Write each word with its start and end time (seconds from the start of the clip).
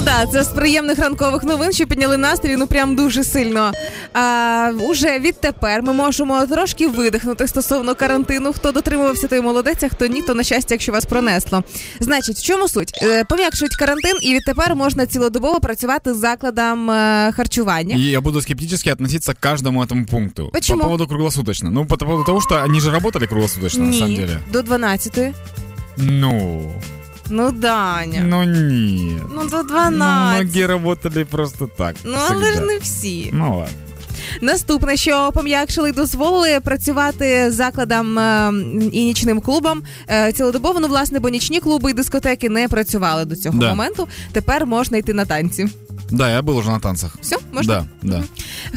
да, 0.00 0.26
це 0.32 0.42
з 0.44 0.48
приємних 0.48 0.98
ранкових 0.98 1.42
новин, 1.44 1.72
що 1.72 1.86
підняли 1.86 2.16
настрій, 2.16 2.56
ну 2.56 2.66
прям 2.66 2.96
дуже 2.96 3.24
сильно. 3.24 3.72
А, 4.12 4.70
Уже 4.88 5.18
відтепер 5.18 5.82
ми 5.82 5.92
можемо 5.92 6.46
трошки 6.46 6.88
видихнути 6.88 7.48
стосовно 7.48 7.94
карантину. 7.94 8.52
Хто 8.52 8.72
дотримувався, 8.72 9.28
той 9.28 9.40
молодець, 9.40 9.82
а 9.82 9.88
хто 9.88 10.06
ні, 10.06 10.22
то 10.22 10.34
на 10.34 10.42
щастя, 10.42 10.74
якщо 10.74 10.92
вас 10.92 11.04
пронесло. 11.04 11.62
Значить, 12.00 12.36
в 12.36 12.42
чому 12.42 12.68
суть? 12.68 12.98
Е, 13.02 13.24
Пом'якшують 13.24 13.76
карантин, 13.76 14.16
і 14.22 14.34
відтепер 14.34 14.74
можна 14.76 15.06
цілодобово 15.06 15.60
працювати 15.60 16.14
з 16.14 16.16
закладом 16.16 16.90
е, 16.90 17.32
харчування. 17.36 17.96
И 17.96 18.00
я 18.00 18.20
буду 18.20 18.40
скептически 18.42 18.90
относиться 18.92 19.34
к 19.34 19.40
каждому 19.40 19.84
этому 19.84 20.06
пункту. 20.06 20.50
Почему? 20.52 20.78
По 20.78 20.84
поводу 20.84 21.06
круглосуточно. 21.06 21.70
Ну, 21.70 21.86
по 21.86 21.96
поводу 21.96 22.24
того, 22.24 22.40
что 22.40 22.54
они 22.64 22.80
же 22.80 22.90
работали 22.90 23.26
круглосуточно, 23.26 23.84
на 23.84 23.92
самом 23.92 24.14
деле. 24.14 24.38
до 24.52 24.62
12. 24.62 25.34
Ну, 25.96 26.72
Ну, 27.30 27.52
Даня. 27.52 28.20
ну 28.26 28.44
ні. 28.44 29.16
Ну, 29.34 29.48
до 29.48 29.56
Ну, 29.56 29.62
12. 29.68 30.42
многие 30.44 30.66
работали 30.66 31.24
просто 31.24 31.70
так. 31.78 31.96
Ну, 32.04 32.16
але 32.30 32.52
ж 32.52 32.60
не 32.60 32.78
всі. 32.78 33.30
Ну 33.32 33.50
ладно. 33.58 33.74
Наступне, 34.42 34.96
що 34.96 35.30
пом'якшили, 35.34 35.88
і 35.88 35.92
дозволили 35.92 36.60
працювати 36.60 37.50
закладам 37.50 38.18
е, 38.18 38.52
і 38.92 39.04
нічним 39.04 39.40
клубам 39.40 39.82
е, 40.10 40.32
цілодобово. 40.32 40.80
Ну, 40.80 40.88
власне, 40.88 41.18
бо 41.20 41.28
нічні 41.28 41.60
клуби 41.60 41.90
і 41.90 41.94
дискотеки 41.94 42.48
не 42.48 42.68
працювали 42.68 43.24
до 43.24 43.36
цього 43.36 43.58
Да. 43.58 43.68
моменту. 43.68 44.08
Тепер 44.32 44.66
можна 44.66 44.98
йти 44.98 45.14
на 45.14 45.24
танці. 45.24 45.68
Да, 46.11 46.29
я 46.31 46.41
был 46.41 46.57
уже 46.57 46.69
на 46.69 46.79
танцах. 46.79 47.11
Все, 47.21 47.37
можна? 47.53 47.85
Да, 48.03 48.09
да. 48.17 48.23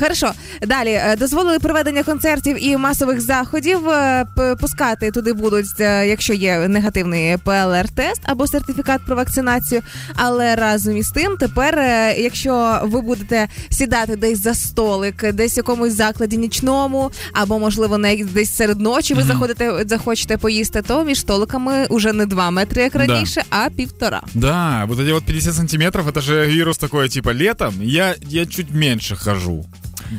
Хорошо. 0.00 0.32
Далі 0.62 0.90
е, 0.90 1.16
дозволили 1.18 1.58
проведення 1.58 2.02
концертів 2.02 2.64
і 2.64 2.76
масових 2.76 3.20
заходів. 3.20 3.88
Е, 3.88 4.24
п- 4.36 4.56
Пускати 4.60 5.10
туди 5.10 5.32
будуть, 5.32 5.80
е, 5.80 6.08
якщо 6.08 6.32
є 6.34 6.68
негативний 6.68 7.36
ПЛР-тест 7.36 8.20
або 8.24 8.46
сертифікат 8.46 9.00
про 9.06 9.16
вакцинацію. 9.16 9.82
Але 10.14 10.54
разом 10.56 10.96
із 10.96 11.10
тим, 11.10 11.36
тепер, 11.36 11.78
е, 11.78 12.14
якщо 12.18 12.80
ви 12.84 13.00
будете 13.00 13.48
сідати 13.70 14.16
десь 14.16 14.42
за 14.42 14.54
столик, 14.54 15.32
десь 15.32 15.54
в 15.54 15.56
якомусь 15.56 15.92
закладі 15.92 16.36
нічному, 16.36 17.10
або 17.32 17.58
можливо 17.58 17.98
не 17.98 18.16
десь 18.16 18.56
серед 18.56 18.80
ночі, 18.80 19.14
ви 19.14 19.20
Мгм. 19.20 19.28
заходите, 19.28 19.84
захочете 19.86 20.36
поїсти, 20.38 20.82
то 20.82 21.04
між 21.04 21.20
столиками 21.20 21.86
уже 21.88 22.12
не 22.12 22.26
два 22.26 22.50
метри, 22.50 22.82
як 22.82 22.92
Да. 22.92 22.98
раніше, 22.98 23.42
а 23.50 23.68
півтора. 23.76 24.22
Да, 24.34 24.84
вот 24.88 24.98
эти 24.98 25.12
вот 25.12 25.24
50 25.24 25.54
сантиметров, 25.54 26.08
это 26.08 26.20
же 26.20 26.46
вирус 26.46 26.78
такой, 26.78 27.08
типа, 27.08 27.19
летом 27.29 27.79
я, 27.79 28.15
я 28.21 28.45
чуть 28.47 28.71
меньше 28.71 29.15
хожу. 29.15 29.65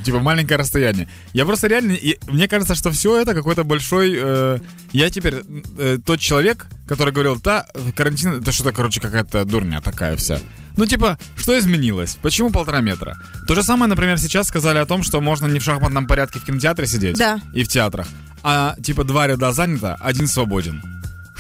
Типа 0.05 0.21
маленькое 0.21 0.59
расстояние. 0.59 1.07
Я 1.35 1.45
просто 1.45 1.67
реально, 1.67 1.93
и 1.93 2.19
мне 2.29 2.49
кажется, 2.49 2.75
что 2.75 2.91
все 2.93 3.21
это 3.21 3.35
какой-то 3.35 3.63
большой... 3.65 4.15
э, 4.17 4.59
я 4.93 5.11
теперь 5.11 5.43
э, 5.79 5.99
тот 6.05 6.19
человек, 6.19 6.67
который 6.87 7.13
говорил, 7.13 7.39
да, 7.43 7.67
карантин, 7.95 8.41
это 8.41 8.53
что-то, 8.53 8.73
короче, 8.73 9.01
какая-то 9.01 9.45
дурня 9.45 9.83
такая 9.83 10.17
вся. 10.17 10.39
Ну, 10.79 10.87
типа, 10.87 11.19
что 11.37 11.59
изменилось? 11.59 12.17
Почему 12.23 12.51
полтора 12.51 12.81
метра? 12.81 13.19
То 13.47 13.55
же 13.55 13.63
самое, 13.63 13.91
например, 13.91 14.17
сейчас 14.19 14.47
сказали 14.49 14.79
о 14.79 14.87
том, 14.87 15.03
что 15.03 15.21
можно 15.21 15.47
не 15.47 15.59
в 15.59 15.63
шахматном 15.65 16.07
порядке 16.07 16.39
в 16.39 16.45
кинотеатре 16.47 16.87
сидеть 16.87 17.19
Да. 17.19 17.41
и 17.55 17.63
в 17.63 17.69
театрах, 17.69 18.07
а 18.43 18.75
типа 18.83 19.05
два 19.05 19.27
ряда 19.27 19.53
занято, 19.53 19.97
один 19.97 20.27
свободен. 20.27 20.81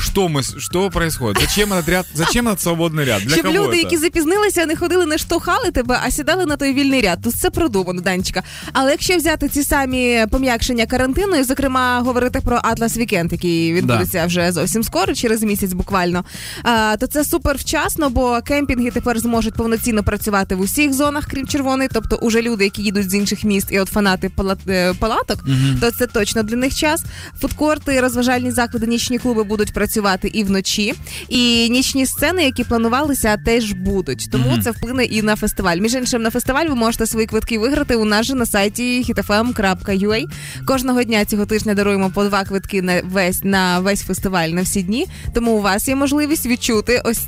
Что 0.01 0.27
мы, 0.27 0.39
с- 0.43 0.55
что 0.59 0.89
происходит? 0.89 1.41
Зачем 1.41 1.73
этот 1.73 1.89
ряд? 1.89 2.05
Зачем 2.13 2.47
этот 2.47 2.59
свободный 2.67 3.05
ряд? 3.05 3.21
Для 3.21 3.29
Щоб 3.35 3.45
кого 3.45 3.53
люди, 3.65 3.77
это? 3.77 3.83
які 3.83 3.97
запізнилися, 3.97 4.65
не 4.65 4.75
ходили, 4.75 5.05
не 5.05 5.17
штовхали 5.17 5.71
тебе, 5.71 5.99
а 6.03 6.11
сідали 6.11 6.45
на 6.45 6.55
той 6.55 6.73
вільний 6.73 7.01
ряд. 7.01 7.21
Тут 7.21 7.33
все 7.33 7.49
продумано, 7.49 8.01
Данечка. 8.01 8.43
Але 8.73 8.91
якщо 8.91 9.17
взяти 9.17 9.49
ці 9.49 9.63
самі 9.63 10.25
пом'якшення 10.31 10.85
карантину, 10.85 11.35
і 11.35 11.43
зокрема 11.43 12.01
говорити 12.05 12.39
про 12.41 12.59
Атлас 12.63 12.97
Вікенд, 12.97 13.31
який 13.31 13.73
відбудеться 13.73 14.25
вже 14.25 14.51
зовсім 14.51 14.83
скоро, 14.83 15.13
через 15.13 15.43
місяць 15.43 15.73
буквально, 15.73 16.25
а, 16.63 16.95
то 16.99 17.07
це 17.07 17.23
супер 17.23 17.57
вчасно, 17.57 18.09
бо 18.09 18.39
кемпінги 18.41 18.91
тепер 18.91 19.19
зможуть 19.19 19.53
повноцінно 19.53 20.03
працювати 20.03 20.55
в 20.55 20.61
усіх 20.61 20.93
зонах, 20.93 21.25
крім 21.31 21.47
червоної. 21.47 21.89
Тобто, 21.93 22.15
уже 22.15 22.41
люди, 22.41 22.63
які 22.63 22.81
їдуть 22.81 23.09
з 23.09 23.13
інших 23.15 23.43
міст, 23.43 23.67
і 23.71 23.79
от 23.79 23.87
фанати 23.89 24.31
пала- 24.37 24.57
е, 24.69 24.93
палаток, 24.93 25.43
то 25.81 25.91
це 25.91 26.07
точно 26.07 26.43
для 26.43 26.55
них 26.55 26.75
час. 26.75 27.03
Фудкорти, 27.41 28.01
розважальні 28.01 28.51
заклади, 28.51 28.87
нічні 28.87 29.19
клуби 29.19 29.43
будуть 29.43 29.73
працювати 29.73 29.90
і 30.28 30.44
вночі. 30.44 30.94
І 31.28 31.68
нічні 31.70 32.06
сцени, 32.06 32.44
які 32.44 32.64
планувалися, 32.64 33.36
теж 33.36 33.72
будуть. 33.72 34.28
Тому 34.32 34.50
Мгм. 34.50 34.62
це 34.62 34.70
вплине 34.70 35.04
і 35.04 35.22
на 35.22 35.36
фестиваль. 35.36 35.76
Між 35.76 35.94
іншим, 35.94 36.22
на 36.22 36.30
фестиваль 36.30 36.66
ви 36.66 36.74
можете 36.74 37.06
свої 37.06 37.26
квитки 37.26 37.58
виграти 37.58 37.96
у 37.96 38.04
нас 38.04 38.26
же 38.26 38.34
на 38.34 38.46
сайті 38.46 39.04
hitfm.ua. 39.08 40.24
Кожного 40.66 41.02
дня 41.02 41.24
цього 41.24 41.46
тижня 41.46 41.74
даруємо 41.74 42.10
по 42.10 42.24
два 42.24 42.44
квитки 42.44 42.82
на 42.82 43.00
весь 43.04 43.44
на 43.44 43.80
весь 43.80 44.02
фестиваль 44.02 44.48
на 44.48 44.62
всі 44.62 44.82
дні. 44.82 45.06
Тому 45.34 45.52
у 45.52 45.60
вас 45.60 45.88
є 45.88 45.96
можливість 45.96 46.46
відчути 46.46 47.02
ось. 47.04 47.20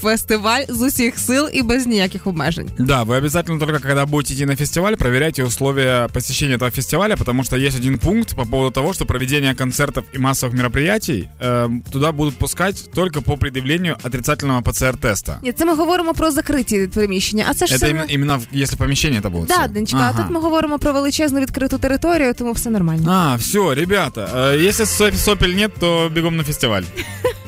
Фестиваль 0.00 0.62
з 0.68 0.82
усіх 0.82 1.18
сил 1.18 1.48
і 1.52 1.62
без 1.62 1.86
ніяких 1.86 2.26
обмежень. 2.26 2.70
Да, 2.78 3.02
вы 3.04 3.16
обязательно 3.16 3.58
только 3.58 3.78
когда 3.80 4.06
будете 4.06 4.34
идти 4.34 4.46
на 4.46 4.56
фестиваль, 4.56 4.94
проверяйте 4.94 5.44
условия 5.44 6.08
посещения 6.12 6.56
этого 6.56 6.70
фестиваля, 6.70 7.16
потому 7.16 7.44
что 7.44 7.56
есть 7.56 7.78
один 7.78 7.98
пункт 7.98 8.34
по 8.36 8.44
поводу 8.44 8.70
того, 8.70 8.92
что 8.92 9.06
проведение 9.06 9.54
концертов 9.54 10.04
и 10.14 10.18
массовых 10.18 10.52
мероприятий 10.54 11.28
эм, 11.40 11.82
туда 11.92 12.12
будут 12.12 12.36
пускать 12.36 12.90
только 12.94 13.22
по 13.22 13.36
предъявлению 13.36 13.96
отрицательного 14.02 14.60
ПЦР-теста. 14.60 15.38
Ні, 15.42 15.52
це 15.52 15.64
ми 15.64 15.74
говоримо 15.74 16.14
про 16.14 16.30
закриті 16.30 16.86
приміщення. 16.94 17.44
А 17.48 17.54
це 17.54 17.66
ж 17.66 17.74
Это 17.74 17.76
все 17.76 17.88
именно, 17.90 18.06
именно 18.10 18.38
в- 18.38 18.56
если 18.62 18.76
помещение 18.76 19.20
это 19.20 19.30
будет. 19.30 19.48
Да, 19.48 19.62
всё. 19.62 19.68
Денечка, 19.72 19.96
Ага. 19.98 20.12
а 20.14 20.22
тут 20.22 20.30
ми 20.34 20.40
говоримо 20.40 20.78
про 20.78 20.92
величезну 20.92 21.40
відкриту 21.40 21.78
територію, 21.78 22.34
тому 22.34 22.52
все 22.52 22.70
нормально. 22.70 23.10
А, 23.10 23.36
все, 23.36 23.74
ребята, 23.74 24.28
э, 24.36 24.68
если 24.68 24.84
соп- 24.84 25.14
сопель 25.16 25.54
нет, 25.54 25.72
то 25.80 26.10
бегом 26.14 26.36
на 26.36 26.44
фестиваль. 26.44 26.82